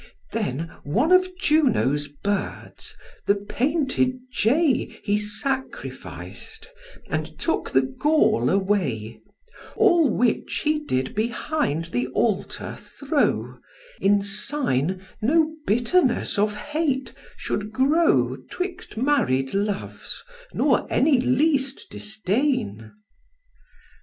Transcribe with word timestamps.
Then 0.31 0.71
one 0.83 1.11
of 1.11 1.29
Juno's 1.37 2.07
birds, 2.07 2.97
the 3.27 3.35
painted 3.35 4.17
jay, 4.33 4.99
He 5.03 5.17
sacrific'd, 5.19 6.65
and 7.07 7.37
took 7.37 7.69
the 7.69 7.83
gall 7.83 8.49
away; 8.49 9.21
All 9.75 10.09
which 10.09 10.61
he 10.63 10.79
did 10.79 11.13
behind 11.13 11.85
the 11.93 12.07
altar 12.15 12.75
throw, 12.79 13.59
In 13.99 14.23
sign 14.23 15.05
no 15.21 15.51
bitterness 15.67 16.39
of 16.39 16.55
hate 16.55 17.13
should 17.37 17.71
grow, 17.71 18.37
'Twixt 18.49 18.97
married 18.97 19.53
loves, 19.53 20.23
nor 20.51 20.87
any 20.91 21.19
least 21.19 21.91
disdain. 21.91 22.91